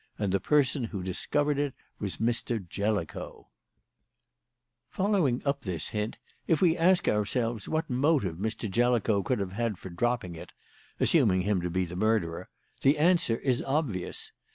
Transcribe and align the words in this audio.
And 0.17 0.31
the 0.33 0.39
person 0.39 0.85
who 0.85 1.03
discovered 1.03 1.59
it 1.59 1.75
was 1.99 2.17
Mr. 2.17 2.57
Jellicoe. 2.67 3.49
"Following 4.89 5.43
up 5.45 5.61
this 5.61 5.89
hint, 5.89 6.17
if 6.47 6.59
we 6.59 6.75
ask 6.75 7.07
ourselves 7.07 7.69
what 7.69 7.87
motive 7.87 8.37
Mr. 8.37 8.67
Jellicoe 8.67 9.21
could 9.21 9.37
have 9.37 9.51
had 9.53 9.77
for 9.77 9.91
dropping 9.91 10.33
it 10.33 10.53
assuming 10.99 11.41
him 11.41 11.61
to 11.61 11.69
be 11.69 11.85
the 11.85 11.95
murderer 11.95 12.49
the 12.81 12.97
answer 12.97 13.37
is 13.37 13.61
obvious. 13.61 14.31